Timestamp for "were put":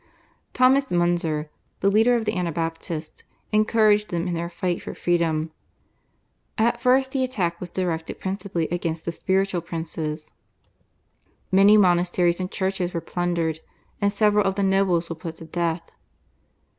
15.07-15.35